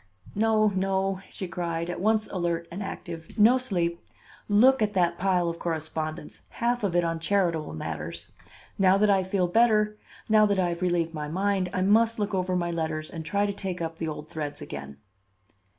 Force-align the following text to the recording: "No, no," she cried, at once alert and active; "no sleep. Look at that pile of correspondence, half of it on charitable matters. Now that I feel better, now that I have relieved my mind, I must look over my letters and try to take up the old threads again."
"No, 0.33 0.69
no," 0.69 1.21
she 1.29 1.47
cried, 1.47 1.87
at 1.87 1.99
once 2.01 2.25
alert 2.31 2.67
and 2.71 2.81
active; 2.81 3.37
"no 3.37 3.59
sleep. 3.59 4.03
Look 4.49 4.81
at 4.81 4.93
that 4.95 5.19
pile 5.19 5.47
of 5.47 5.59
correspondence, 5.59 6.41
half 6.49 6.83
of 6.83 6.95
it 6.95 7.03
on 7.03 7.19
charitable 7.19 7.75
matters. 7.75 8.31
Now 8.79 8.97
that 8.97 9.11
I 9.11 9.23
feel 9.23 9.47
better, 9.47 9.97
now 10.27 10.47
that 10.47 10.57
I 10.57 10.69
have 10.69 10.81
relieved 10.81 11.13
my 11.13 11.27
mind, 11.27 11.69
I 11.71 11.81
must 11.81 12.17
look 12.17 12.33
over 12.33 12.55
my 12.55 12.71
letters 12.71 13.11
and 13.11 13.23
try 13.23 13.45
to 13.45 13.53
take 13.53 13.79
up 13.79 13.97
the 13.97 14.07
old 14.07 14.27
threads 14.27 14.59
again." 14.59 14.97